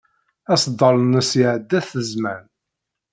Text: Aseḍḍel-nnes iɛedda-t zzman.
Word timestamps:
Aseḍḍel-nnes 0.53 1.31
iɛedda-t 1.41 1.89
zzman. 2.09 2.43